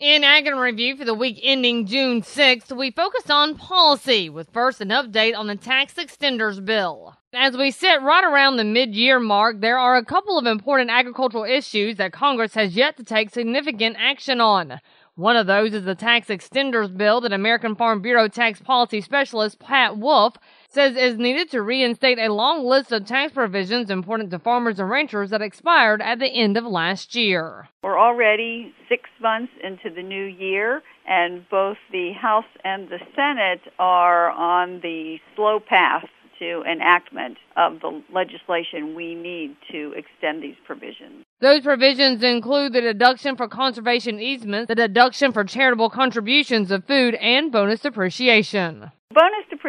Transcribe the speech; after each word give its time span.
In 0.00 0.24
Ag 0.24 0.46
Review 0.46 0.96
for 0.96 1.04
the 1.04 1.12
week 1.12 1.38
ending 1.42 1.84
June 1.84 2.22
6th, 2.22 2.74
we 2.74 2.90
focus 2.90 3.28
on 3.28 3.54
policy 3.54 4.30
with 4.30 4.48
first 4.50 4.80
an 4.80 4.88
update 4.88 5.36
on 5.36 5.46
the 5.46 5.56
tax 5.56 5.92
extenders 5.92 6.64
bill. 6.64 7.18
As 7.34 7.54
we 7.54 7.70
sit 7.70 8.00
right 8.00 8.24
around 8.24 8.56
the 8.56 8.64
mid-year 8.64 9.20
mark, 9.20 9.60
there 9.60 9.78
are 9.78 9.98
a 9.98 10.04
couple 10.04 10.38
of 10.38 10.46
important 10.46 10.88
agricultural 10.88 11.44
issues 11.44 11.96
that 11.96 12.14
Congress 12.14 12.54
has 12.54 12.74
yet 12.74 12.96
to 12.96 13.04
take 13.04 13.28
significant 13.28 13.96
action 13.98 14.40
on. 14.40 14.80
One 15.16 15.36
of 15.36 15.46
those 15.46 15.74
is 15.74 15.84
the 15.84 15.94
tax 15.94 16.28
extenders 16.28 16.96
bill 16.96 17.20
that 17.20 17.34
American 17.34 17.76
Farm 17.76 18.00
Bureau 18.00 18.26
tax 18.26 18.58
policy 18.58 19.02
specialist 19.02 19.58
Pat 19.58 19.98
Wolf 19.98 20.36
says 20.70 20.96
is 20.96 21.18
needed 21.18 21.50
to 21.50 21.62
reinstate 21.62 22.18
a 22.18 22.32
long 22.32 22.64
list 22.64 22.92
of 22.92 23.04
tax 23.04 23.32
provisions 23.32 23.90
important 23.90 24.30
to 24.30 24.38
farmers 24.38 24.78
and 24.78 24.88
ranchers 24.88 25.30
that 25.30 25.42
expired 25.42 26.00
at 26.00 26.20
the 26.20 26.28
end 26.28 26.56
of 26.56 26.64
last 26.64 27.14
year. 27.14 27.68
We're 27.82 27.98
already 27.98 28.72
six 28.88 29.10
months 29.20 29.52
into 29.62 29.90
the 29.94 30.02
new 30.02 30.24
year, 30.24 30.82
and 31.06 31.48
both 31.50 31.76
the 31.90 32.12
House 32.12 32.44
and 32.64 32.88
the 32.88 33.00
Senate 33.16 33.60
are 33.78 34.30
on 34.30 34.80
the 34.80 35.18
slow 35.34 35.58
path 35.60 36.04
to 36.38 36.62
enactment 36.62 37.36
of 37.56 37.80
the 37.80 38.02
legislation 38.14 38.94
we 38.94 39.14
need 39.14 39.56
to 39.70 39.92
extend 39.96 40.42
these 40.42 40.56
provisions. 40.66 41.24
Those 41.40 41.62
provisions 41.62 42.22
include 42.22 42.72
the 42.72 42.80
deduction 42.80 43.36
for 43.36 43.48
conservation 43.48 44.20
easements, 44.20 44.68
the 44.68 44.74
deduction 44.74 45.32
for 45.32 45.44
charitable 45.44 45.90
contributions 45.90 46.70
of 46.70 46.84
food, 46.86 47.14
and 47.16 47.50
bonus 47.50 47.80
depreciation. 47.80 48.90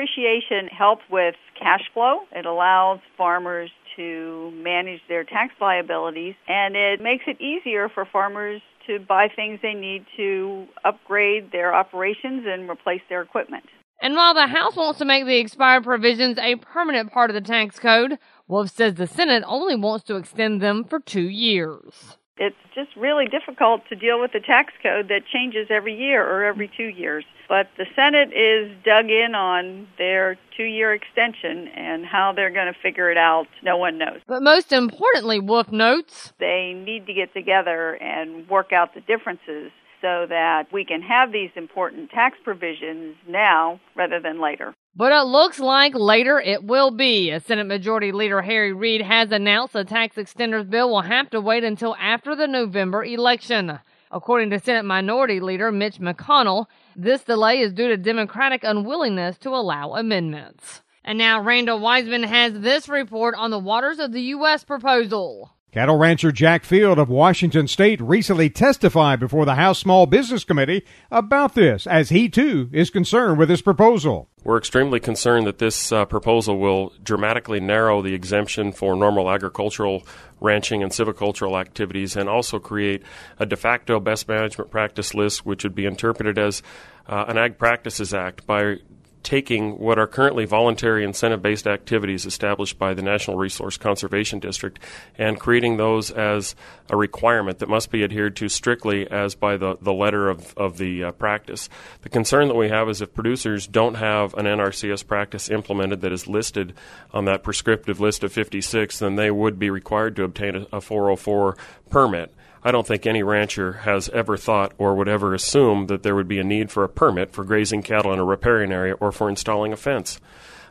Depreciation 0.02 0.68
helps 0.68 1.04
with 1.12 1.36
cash 1.60 1.84
flow. 1.94 2.22
It 2.32 2.48
allows 2.48 3.00
farmers 3.18 3.70
to 3.96 4.52
manage 4.55 5.00
their 5.08 5.23
tax 5.23 5.54
liabilities 5.62 6.34
and 6.48 6.76
it 6.76 7.02
makes 7.02 7.26
it 7.28 7.40
easier 7.40 7.88
for 7.88 8.06
farmers 8.06 8.62
to 8.88 9.00
buy 9.00 9.28
things 9.36 9.59
they 9.62 9.76
need 9.76 10.06
to 10.18 10.66
upgrade 10.84 11.52
their 11.52 11.76
operations 11.76 12.45
and 12.48 12.68
replace 12.68 13.02
their 13.09 13.22
equipment. 13.22 13.66
And 14.02 14.16
while 14.16 14.34
the 14.34 14.48
House 14.48 14.75
wants 14.75 14.98
to 15.00 15.06
make 15.06 15.25
the 15.25 15.38
expired 15.38 15.84
provisions 15.84 16.40
a 16.40 16.56
permanent 16.56 17.12
part 17.12 17.30
of 17.30 17.36
the 17.36 17.42
tax 17.42 17.78
code, 17.78 18.18
Wolf 18.47 18.72
says 18.72 18.95
the 18.95 19.06
Senate 19.06 19.44
only 19.45 19.75
wants 19.75 20.03
to 20.06 20.16
extend 20.16 20.62
them 20.62 20.84
for 20.84 21.00
two 21.00 21.30
years 21.30 22.18
it's 22.42 22.56
just 22.73 22.89
really 22.95 23.28
difficult 23.28 23.88
to 23.89 23.95
deal 23.95 24.20
with 24.20 24.31
the 24.31 24.39
tax 24.39 24.73
code 24.81 25.09
that 25.09 25.28
changes 25.31 25.67
every 25.70 25.95
year 25.95 26.25
or 26.28 26.44
every 26.44 26.72
two 26.75 26.88
years. 26.88 27.23
But 27.47 27.67
the 27.78 27.86
Senate 27.95 28.34
is 28.34 28.72
dug 28.84 29.11
in 29.11 29.36
on 29.36 29.88
their 30.00 30.39
two 30.58 30.64
year 30.64 30.92
extension 30.92 31.67
and 31.67 32.03
how 32.03 32.34
they're 32.34 32.50
going 32.50 32.73
to 32.73 32.80
figure 32.81 33.12
it 33.12 33.17
out, 33.17 33.45
no 33.62 33.78
one 33.78 34.00
knows. 34.00 34.22
But 34.25 34.42
most 34.42 34.72
importantly, 34.72 35.39
Wolf 35.39 35.72
notes 35.72 36.34
they 36.39 36.73
need 36.73 37.06
to 37.06 37.14
get 37.14 37.31
together 37.31 37.94
and 38.02 38.50
work 38.50 38.73
out 38.73 38.95
the 38.95 39.02
differences 39.02 39.72
so 40.02 40.25
that 40.28 40.64
we 40.73 40.84
can 40.84 41.03
have 41.03 41.31
these 41.31 41.52
important 41.56 42.09
tax 42.09 42.39
provisions 42.44 43.16
now 43.28 43.80
rather 43.95 44.19
than 44.19 44.42
later. 44.42 44.73
But 44.94 45.14
it 45.14 45.23
looks 45.23 45.58
like 45.58 45.95
later 45.95 46.39
it 46.39 46.66
will 46.66 46.92
be. 46.92 47.31
As 47.31 47.45
Senate 47.45 47.66
Majority 47.66 48.11
Leader 48.11 48.42
Harry 48.42 48.73
Reid 48.73 49.02
has 49.02 49.31
announced 49.31 49.73
the 49.73 49.86
tax 49.86 50.17
extenders 50.17 50.70
bill 50.70 50.89
will 50.89 51.02
have 51.02 51.30
to 51.30 51.39
wait 51.39 51.64
until 51.64 51.95
after 51.95 52.36
the 52.36 52.47
November 52.47 53.06
election. 53.06 53.80
According 54.12 54.50
to 54.50 54.59
Senate 54.59 54.84
Minority 54.84 55.39
Leader 55.39 55.72
Mitch 55.72 56.00
McConnell, 56.00 56.66
this 56.94 57.23
delay 57.23 57.59
is 57.59 57.72
due 57.72 57.88
to 57.88 57.95
Democratic 57.95 58.66
unwillingness 58.66 59.38
to 59.38 59.50
allow 59.52 59.94
amendments. 59.94 60.81
And 61.06 61.17
now 61.17 61.42
Randall 61.42 61.80
Wiseman 61.80 62.23
has 62.23 62.59
this 62.59 62.89
report 62.89 63.34
on 63.36 63.50
the 63.50 63.59
waters 63.59 64.00
of 64.00 64.12
the 64.12 64.22
U.S. 64.22 64.66
proposal. 64.66 65.53
Cattle 65.72 65.95
rancher 65.95 66.33
Jack 66.33 66.66
Field 66.66 67.00
of 67.00 67.08
Washington 67.08 67.66
State 67.66 68.02
recently 68.02 68.50
testified 68.50 69.22
before 69.22 69.45
the 69.45 69.55
House 69.55 69.80
Small 69.80 70.05
Business 70.05 70.44
Committee 70.44 70.83
about 71.09 71.55
this, 71.55 71.88
as 71.88 72.09
he 72.09 72.28
too 72.28 72.69
is 72.73 72.89
concerned 72.89 73.38
with 73.38 73.47
this 73.47 73.61
proposal. 73.61 74.28
We're 74.44 74.58
extremely 74.58 75.00
concerned 75.00 75.47
that 75.47 75.59
this 75.59 75.94
uh, 75.94 76.03
proposal 76.03 76.59
will 76.59 76.91
dramatically 77.02 77.61
narrow 77.61 78.01
the 78.01 78.13
exemption 78.13 78.73
for 78.73 78.97
normal 78.97 79.31
agricultural 79.31 80.06
ranching 80.41 80.84
and 80.84 80.91
silvicultural 80.91 81.57
activities 81.57 82.17
and 82.17 82.28
also 82.28 82.59
create 82.59 83.03
a 83.40 83.46
de 83.46 83.56
facto 83.56 84.01
best 84.01 84.28
management 84.28 84.72
practice 84.72 85.13
list, 85.13 85.46
which 85.46 85.63
would 85.63 85.75
be 85.75 85.85
interpreted 85.85 86.38
as 86.38 86.62
uh, 87.07 87.23
an 87.29 87.38
Ag 87.38 87.57
Practices 87.57 88.13
Act 88.13 88.46
by 88.46 88.75
taking 89.24 89.78
what 89.78 90.00
are 90.00 90.08
currently 90.08 90.46
voluntary 90.46 91.04
incentive 91.04 91.42
based 91.42 91.68
activities 91.68 92.26
established 92.26 92.80
by 92.80 92.94
the 92.94 93.02
National 93.02 93.38
Resource 93.38 93.78
Conservation 93.78 94.40
District 94.40 94.80
and 95.18 95.40
creating 95.40 95.78
those 95.78 96.12
as 96.12 96.56
a 96.90 96.98
requirement 96.98 97.59
that 97.59 97.70
must 97.70 97.92
be 97.92 98.04
adhered 98.04 98.36
to 98.38 98.50
strictly 98.50 99.09
as 99.09 99.36
by 99.36 99.58
the, 99.58 99.78
the 99.82 99.94
letter 99.94 100.30
of, 100.30 100.54
of 100.58 100.78
the 100.78 101.04
uh, 101.04 101.12
practice. 101.12 101.70
The 102.02 102.09
concern 102.09 102.48
that 102.48 102.56
we 102.56 102.70
have 102.70 102.90
is 102.90 103.02
if 103.02 103.14
producers 103.14 103.68
don't 103.68 103.96
have 103.96 104.34
an 104.34 104.46
NRCS 104.46 105.06
practice 105.06 105.50
implemented 105.50 106.02
that 106.02 106.12
is 106.12 106.28
listed 106.28 106.74
on 107.14 107.26
that 107.26 107.44
prescriptive 107.44 108.00
list 108.00 108.24
of 108.24 108.34
56, 108.34 109.00
then 109.00 109.16
they 109.16 109.32
would 109.32 109.59
be 109.59 109.70
required 109.70 110.16
to 110.16 110.24
obtain 110.24 110.56
a, 110.56 110.78
a 110.78 110.82
404 110.82 111.58
permit. 111.90 112.34
I 112.63 112.72
don't 112.72 112.85
think 112.85 113.05
any 113.05 113.23
rancher 113.23 113.73
has 113.73 114.09
ever 114.09 114.38
thought 114.38 114.73
or 114.77 114.95
would 114.95 115.07
ever 115.07 115.33
assume 115.33 115.88
that 115.88 116.03
there 116.03 116.16
would 116.16 116.27
be 116.27 116.39
a 116.39 116.44
need 116.44 116.69
for 116.69 116.83
a 116.83 116.89
permit 116.89 117.31
for 117.31 117.44
grazing 117.44 117.81
cattle 117.81 118.13
in 118.13 118.19
a 118.19 118.25
riparian 118.25 118.72
area 118.72 118.94
or 118.94 119.11
for 119.11 119.29
installing 119.29 119.73
a 119.73 119.77
fence. 119.77 120.19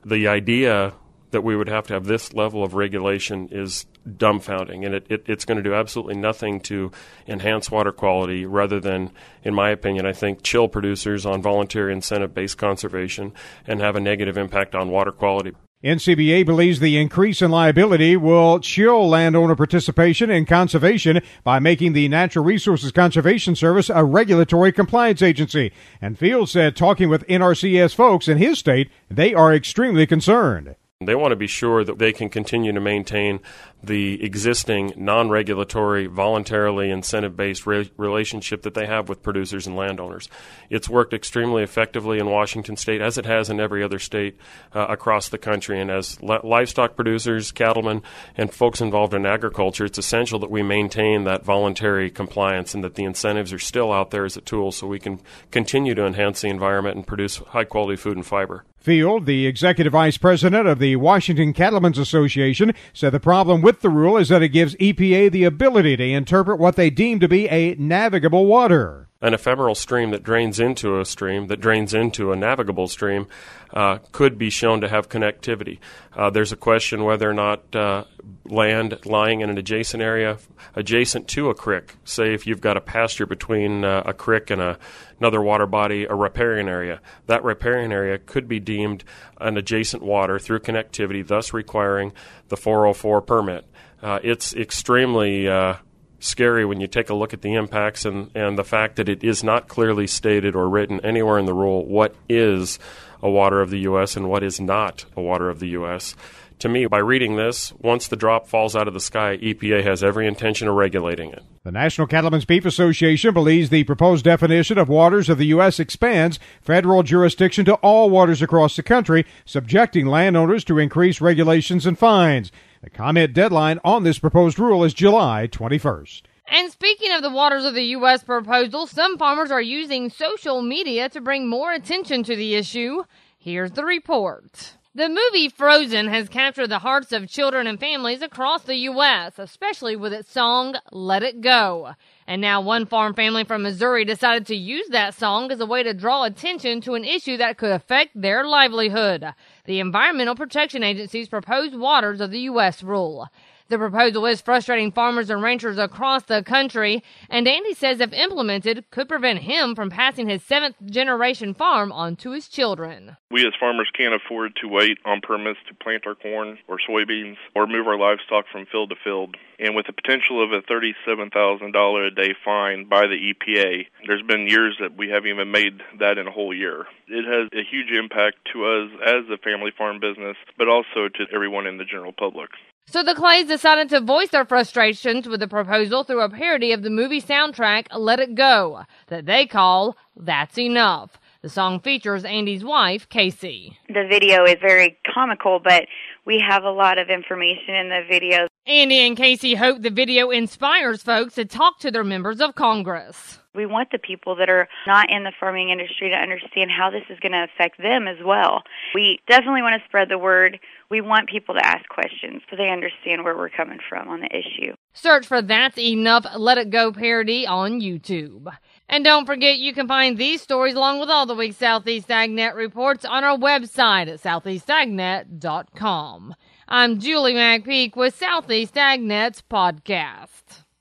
The 0.05 0.29
idea 0.29 0.95
that 1.31 1.43
we 1.43 1.57
would 1.57 1.69
have 1.69 1.87
to 1.89 1.95
have 1.95 2.05
this 2.05 2.33
level 2.33 2.63
of 2.63 2.75
regulation 2.75 3.49
is 3.51 3.87
dumbfounding, 4.09 4.85
and 4.85 4.95
it, 4.95 5.07
it, 5.09 5.25
it's 5.27 5.45
going 5.45 5.57
to 5.57 5.63
do 5.63 5.75
absolutely 5.75 6.17
nothing 6.17 6.61
to 6.61 6.91
enhance 7.27 7.71
water 7.71 7.93
quality 7.93 8.45
rather 8.47 8.81
than, 8.81 9.11
in 9.45 9.55
my 9.55 9.71
opinion, 9.71 10.07
I 10.07 10.13
think, 10.13 10.43
chill 10.43 10.69
producers 10.69 11.27
on 11.27 11.43
voluntary 11.43 11.93
incentive 11.93 12.35
based 12.35 12.59
conservation 12.59 13.33
and 13.67 13.81
have 13.81 13.97
a 13.97 14.01
negative 14.01 14.37
impact 14.37 14.75
on 14.75 14.91
water 14.91 15.13
quality. 15.13 15.55
NCBA 15.83 16.45
believes 16.45 16.79
the 16.79 16.99
increase 16.99 17.41
in 17.41 17.51
liability 17.51 18.15
will 18.15 18.61
chill 18.61 19.09
landowner 19.09 19.57
participation 19.57 20.29
in 20.29 20.45
conservation 20.45 21.23
by 21.43 21.59
making 21.59 21.95
the 21.95 22.07
Natural 22.07 22.45
Resources 22.45 22.93
Conservation 22.93 23.57
Service 23.57 23.89
a 23.89 24.05
regulatory 24.05 24.73
compliance 24.73 25.23
agency. 25.23 25.73
And 26.03 26.19
Field 26.19 26.51
said, 26.51 26.77
talking 26.77 27.09
with 27.09 27.27
NRCS 27.29 27.95
folks 27.95 28.29
in 28.29 28.37
his 28.37 28.59
state, 28.59 28.91
they 29.11 29.33
are 29.33 29.55
extremely 29.55 30.07
concerned. 30.07 30.77
They 31.03 31.15
want 31.15 31.33
to 31.33 31.37
be 31.37 31.47
sure 31.47 31.83
that 31.83 31.97
they 31.97 32.13
can 32.13 32.29
continue 32.29 32.75
to 32.75 32.81
maintain 32.81 33.41
the 33.83 34.23
existing 34.23 34.93
non 34.99 35.31
regulatory, 35.31 36.05
voluntarily 36.05 36.91
incentive 36.91 37.35
based 37.35 37.67
re- 37.67 37.91
relationship 37.97 38.61
that 38.65 38.75
they 38.75 38.85
have 38.85 39.09
with 39.09 39.23
producers 39.23 39.67
and 39.67 39.77
landowners. 39.77 40.29
It's 40.69 40.91
worked 40.91 41.15
extremely 41.15 41.63
effectively 41.63 42.19
in 42.19 42.27
Washington 42.27 42.77
state, 42.77 43.01
as 43.01 43.17
it 43.17 43.25
has 43.25 43.49
in 43.49 43.61
every 43.61 43.83
other 43.83 43.99
state 43.99 44.37
uh, 44.75 44.89
across 44.91 45.31
the 45.31 45.39
country. 45.39 45.81
And 45.81 45.91
as 45.91 46.23
li- 46.23 46.41
livestock 46.45 46.97
producers, 46.97 47.51
cattlemen, 47.51 48.03
and 48.37 48.53
folks 48.53 48.83
involved 48.83 49.15
in 49.15 49.25
agriculture, 49.25 49.87
it's 49.87 49.97
essential 49.97 50.39
that 50.41 50.51
we 50.51 50.63
maintain 50.63 51.25
that 51.25 51.47
voluntary 51.47 52.11
compliance 52.11 52.75
and 52.75 52.85
that 52.85 52.97
the 52.97 53.05
incentives 53.05 53.55
are 53.55 53.59
still 53.59 53.91
out 53.91 54.11
there 54.11 54.27
as 54.27 54.37
a 54.37 54.43
tool 54.43 54.71
so 54.71 54.87
we 54.87 55.01
can 55.01 55.19
continue 55.51 55.95
to 55.95 56.05
enhance 56.05 56.43
the 56.43 56.51
environment 56.51 56.97
and 56.97 57.07
produce 57.07 57.39
high 57.39 57.65
quality 57.65 57.97
food 57.97 58.19
and 58.19 58.27
fiber. 58.27 58.65
Field, 58.81 59.27
the 59.27 59.47
executive 59.47 59.93
vice 59.93 60.17
president 60.17 60.67
of 60.67 60.79
the 60.79 60.97
Washington 60.97 61.53
Cattlemen's 61.53 61.99
Association, 61.99 62.73
said 62.95 63.11
the 63.11 63.21
problem 63.21 63.61
with 63.61 63.83
the 63.83 63.91
rule 63.91 64.17
is 64.17 64.31
that 64.31 64.43
it 64.43 64.49
gives 64.49 64.75
EPA 64.77 65.31
the 65.31 65.45
ability 65.45 65.99
to 65.99 66.05
interpret 66.05 66.59
what 66.59 66.77
they 66.77 66.89
deem 66.89 67.21
to 67.21 67.29
be 67.29 67.47
a 67.49 67.75
navigable 67.75 68.47
water 68.47 69.10
an 69.23 69.35
ephemeral 69.35 69.75
stream 69.75 70.13
that 70.13 70.23
drains 70.23 70.59
into 70.59 70.99
a 70.99 71.05
stream 71.05 71.49
that 71.49 71.61
drains 71.61 71.93
into 71.93 72.33
a 72.33 72.37
navigable 72.37 72.89
stream 72.89 73.27
uh, 73.75 73.99
could 74.13 74.39
be 74.39 74.49
shown 74.49 74.81
to 74.81 74.89
have 74.89 75.11
connectivity. 75.11 75.79
Uh, 76.15 76.31
there's 76.31 76.53
a 76.53 76.57
question 76.57 77.05
whether 77.05 77.29
or 77.29 77.35
not 77.35 77.77
uh, 77.77 78.03
land 78.47 78.99
lying 79.05 79.43
in 79.43 79.51
an 79.51 79.59
adjacent 79.59 80.03
area, 80.03 80.39
adjacent 80.75 81.29
to 81.29 81.51
a 81.51 81.55
creek, 81.55 81.97
say 82.03 82.33
if 82.33 82.47
you've 82.47 82.63
got 82.63 82.79
a 82.79 82.81
pasture 82.81 83.27
between 83.27 83.85
uh, 83.85 84.03
a 84.07 84.15
creek 84.15 84.49
and 84.49 84.63
a, 84.63 84.79
another 85.19 85.43
water 85.43 85.67
body, 85.67 86.05
a 86.05 86.15
riparian 86.15 86.67
area, 86.67 86.99
that 87.27 87.45
riparian 87.45 87.93
area 87.93 88.19
could 88.19 88.49
be 88.49 88.59
deemed 88.59 89.05
an 89.39 89.59
adjacent 89.59 90.03
water 90.03 90.39
through 90.39 90.61
connectivity, 90.61 91.27
thus 91.27 91.53
requiring 91.53 92.13
the 92.49 92.57
404 92.57 93.21
permit. 93.21 93.67
Uh, 94.03 94.19
it's 94.23 94.55
extremely 94.55 95.47
uh, 95.47 95.75
scary 96.21 96.65
when 96.65 96.81
you 96.81 96.87
take 96.87 97.11
a 97.11 97.15
look 97.15 97.33
at 97.33 97.43
the 97.43 97.55
impacts 97.55 98.05
and, 98.05 98.31
and 98.35 98.59
the 98.59 98.65
fact 98.65 98.97
that 98.97 99.09
it 99.09 99.25
is 99.25 99.43
not 99.43 99.69
clearly 99.69 100.07
stated 100.07 100.55
or 100.55 100.69
written 100.69 101.01
anywhere 101.01 101.39
in 101.39 101.47
the 101.47 101.55
rule 101.55 101.85
what 101.85 102.15
is 102.29 102.79
a 103.23 103.31
water 103.31 103.61
of 103.61 103.71
the 103.71 103.81
U.S. 103.81 104.17
and 104.17 104.29
what 104.29 104.43
is 104.43 104.61
not 104.61 105.05
a 105.17 105.21
water 105.21 105.49
of 105.49 105.61
the 105.61 105.69
U.S. 105.69 106.15
To 106.61 106.69
me, 106.69 106.85
by 106.87 106.99
reading 106.99 107.37
this, 107.37 107.73
once 107.79 108.07
the 108.07 108.17
drop 108.17 108.47
falls 108.47 108.77
out 108.77 108.87
of 108.87 108.93
the 108.93 109.01
sky, 109.01 109.39
EPA 109.39 109.83
has 109.83 110.05
every 110.05 110.27
intention 110.27 110.69
of 110.69 110.75
regulating 110.75 111.33
it. 111.33 111.43
The 111.65 111.73
National 111.73 112.07
Cattlemen's 112.07 112.45
Beef 112.45 112.67
Association 112.67 113.33
believes 113.33 113.71
the 113.71 113.85
proposed 113.85 114.27
definition 114.27 114.77
of 114.77 114.89
waters 114.89 115.31
of 115.31 115.39
the 115.39 115.47
U.S. 115.47 115.81
expands 115.81 116.39
federal 116.61 117.03
jurisdiction 117.03 117.65
to 117.65 117.77
all 117.77 118.11
waters 118.11 118.43
across 118.43 118.77
the 118.77 118.83
country, 118.83 119.25
subjecting 119.47 120.07
landowners 120.07 120.63
to 120.65 120.79
increased 120.79 121.23
regulations 121.23 121.87
and 121.87 121.99
fines. 121.99 122.53
The 122.83 122.91
comment 122.91 123.33
deadline 123.33 123.79
on 123.83 124.05
this 124.05 124.19
proposed 124.19 124.59
rule 124.59 124.85
is 124.85 124.93
July 124.93 125.49
21st. 125.51 126.23
And 126.53 126.73
speaking 126.73 127.13
of 127.13 127.23
the 127.23 127.31
Waters 127.31 127.65
of 127.65 127.75
the 127.75 127.85
U.S. 127.85 128.25
proposal, 128.25 128.89
some 128.89 129.17
farmers 129.17 129.53
are 129.53 129.63
using 129.63 130.11
social 130.11 130.63
media 130.63 131.09
to 131.11 131.21
bring 131.21 131.49
more 131.49 131.73
attention 131.73 132.25
to 132.25 132.35
the 132.35 132.57
issue. 132.57 133.05
Here's 133.39 133.71
the 133.71 133.85
report. 133.85 134.75
The 134.93 135.09
movie 135.09 135.49
Frozen 135.49 136.09
has 136.09 136.29
captured 136.29 136.67
the 136.67 136.81
hearts 136.81 137.13
of 137.13 137.29
children 137.29 137.69
and 137.69 137.79
families 137.79 138.21
across 138.21 138.65
the 138.65 138.75
U.S., 138.75 139.39
especially 139.39 139.95
with 139.95 140.13
its 140.13 140.33
song, 140.33 140.75
Let 140.91 141.23
It 141.23 141.41
Go. 141.41 141.95
And 142.27 142.43
now 142.43 142.61
one 142.61 142.85
farm 142.85 143.15
family 143.15 143.45
from 143.45 143.63
Missouri 143.63 144.05
decided 144.05 144.45
to 144.49 144.57
use 144.57 144.89
that 144.89 145.15
song 145.15 145.53
as 145.53 145.61
a 145.61 145.67
way 145.67 145.85
to 145.85 145.95
draw 145.95 146.25
attention 146.25 146.81
to 146.81 146.95
an 146.95 147.05
issue 147.05 147.37
that 147.37 147.59
could 147.59 147.71
affect 147.71 148.21
their 148.21 148.45
livelihood. 148.45 149.25
The 149.67 149.79
Environmental 149.79 150.35
Protection 150.35 150.83
Agency's 150.83 151.29
proposed 151.29 151.77
Waters 151.77 152.21
of 152.21 152.33
the 152.33 152.41
U.S. 152.41 152.83
rule. 152.83 153.29
The 153.71 153.79
proposal 153.79 154.27
is 154.27 154.41
frustrating 154.41 154.91
farmers 154.91 155.31
and 155.31 155.41
ranchers 155.41 155.79
across 155.79 156.25
the 156.25 156.43
country, 156.43 157.05
and 157.29 157.47
Andy 157.47 157.73
says 157.73 158.01
if 158.01 158.13
implemented, 158.13 158.91
could 158.91 159.09
prevent 159.09 159.43
him 159.43 159.77
from 159.77 159.91
passing 159.91 160.29
his 160.29 160.43
seventh 160.43 160.75
generation 160.87 161.55
farm 161.55 161.93
on 161.93 162.17
to 162.17 162.33
his 162.33 162.49
children. 162.49 163.17
We 163.31 163.47
as 163.47 163.53
farmers 163.61 163.89
can't 163.97 164.13
afford 164.13 164.57
to 164.57 164.67
wait 164.67 164.99
on 165.05 165.21
permits 165.21 165.61
to 165.69 165.75
plant 165.77 166.05
our 166.05 166.17
corn 166.17 166.59
or 166.67 166.79
soybeans 166.83 167.37
or 167.55 167.69
move 167.69 167.87
our 167.87 167.97
livestock 167.97 168.47
from 168.51 168.67
field 168.67 168.91
to 168.91 168.97
field. 169.05 169.37
And 169.61 169.77
with 169.77 169.87
the 169.87 169.93
potential 169.93 170.43
of 170.43 170.51
a 170.51 170.63
$37,000 170.63 172.07
a 172.07 172.11
day 172.11 172.35
fine 172.45 172.89
by 172.89 173.07
the 173.07 173.23
EPA, 173.23 173.87
there's 174.09 174.27
been 174.27 174.49
years 174.49 174.79
that 174.81 174.97
we 174.97 175.11
haven't 175.11 175.31
even 175.31 175.53
made 175.53 175.79
that 176.01 176.19
in 176.19 176.27
a 176.27 176.33
whole 176.33 176.53
year. 176.53 176.87
It 177.07 177.25
has 177.25 177.49
a 177.53 177.63
huge 177.71 177.93
impact 177.97 178.39
to 178.53 178.67
us 178.67 178.91
as 179.07 179.31
a 179.31 179.39
family 179.39 179.71
farm 179.79 180.01
business, 180.01 180.37
but 180.59 180.67
also 180.67 181.07
to 181.07 181.27
everyone 181.33 181.69
in 181.69 181.79
the 181.79 181.85
general 181.85 182.13
public. 182.13 182.51
So 182.91 183.05
the 183.05 183.15
Clays 183.15 183.47
decided 183.47 183.89
to 183.91 184.01
voice 184.01 184.31
their 184.31 184.45
frustrations 184.45 185.29
with 185.29 185.39
the 185.39 185.47
proposal 185.47 186.03
through 186.03 186.23
a 186.23 186.29
parody 186.29 186.73
of 186.73 186.83
the 186.83 186.91
movie 186.91 187.23
soundtrack 187.23 187.87
Let 187.97 188.19
It 188.19 188.35
Go 188.35 188.83
that 189.07 189.27
they 189.27 189.47
call 189.47 189.97
That's 190.17 190.59
Enough. 190.59 191.17
The 191.41 191.49
song 191.49 191.79
features 191.79 192.25
Andy's 192.25 192.65
wife, 192.65 193.09
Casey. 193.09 193.79
The 193.87 194.09
video 194.11 194.45
is 194.45 194.57
very 194.61 194.99
comical, 195.15 195.61
but 195.63 195.87
we 196.27 196.43
have 196.45 196.65
a 196.65 196.71
lot 196.71 196.99
of 196.99 197.11
information 197.11 197.77
in 197.77 197.91
the 197.91 198.03
video. 198.09 198.49
Andy 198.67 199.07
and 199.07 199.17
Casey 199.17 199.55
hope 199.55 199.83
the 199.83 199.91
video 199.91 200.31
inspires 200.31 201.01
folks 201.01 201.37
to 201.37 201.45
talk 201.45 201.79
to 201.79 201.93
their 201.93 202.03
members 202.03 202.41
of 202.41 202.57
Congress. 202.57 203.40
We 203.55 203.67
want 203.67 203.91
the 203.91 203.99
people 203.99 204.37
that 204.37 204.49
are 204.49 204.69
not 204.87 205.11
in 205.11 205.25
the 205.25 205.33
farming 205.39 205.69
industry 205.71 206.09
to 206.11 206.17
understand 206.17 206.71
how 206.71 206.91
this 206.91 207.03
is 207.11 207.19
going 207.19 207.33
to 207.33 207.49
affect 207.53 207.79
them 207.79 208.07
as 208.07 208.19
well. 208.25 208.63
We 208.95 209.19
definitely 209.29 209.63
want 209.63 209.81
to 209.81 209.85
spread 209.89 210.09
the 210.09 210.19
word. 210.19 210.61
We 210.89 211.01
want 211.01 211.29
people 211.29 211.57
to 211.57 211.67
ask 211.67 211.89
questions 211.89 212.43
so 212.49 212.55
they 212.57 212.71
understand 212.71 213.25
where 213.25 213.37
we're 213.37 213.49
coming 213.49 213.81
from 213.89 214.07
on 214.09 214.21
the 214.21 214.29
issue. 214.29 214.75
Search 214.93 215.27
for 215.27 215.43
That's 215.43 215.79
Enough 215.79 216.27
Let 216.37 216.59
It 216.59 216.71
Go 216.71 216.93
parody 216.93 217.45
on 217.47 217.81
YouTube. 217.81 218.47
And 218.89 219.05
don't 219.05 219.27
forget, 219.27 219.59
you 219.59 219.73
can 219.73 219.89
find 219.89 220.17
these 220.17 220.43
stories 220.43 220.75
along 220.75 221.01
with 221.01 221.11
all 221.11 221.27
the 221.27 221.35
week's 221.35 221.57
Southeast 221.57 222.07
AgNet 222.09 222.55
reports 222.55 223.05
on 223.05 223.25
our 223.25 223.37
website 223.37 224.07
at 224.09 224.21
southeastagnet.com. 224.21 226.35
I'm 226.69 227.01
Julie 227.01 227.35
McPeak 227.35 227.97
with 227.97 228.15
Southeast 228.15 228.75
AgNet's 228.75 229.43
podcast. 229.43 230.60